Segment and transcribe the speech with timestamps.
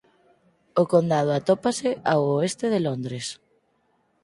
[0.81, 3.25] O condado atópase ao oeste de Londres.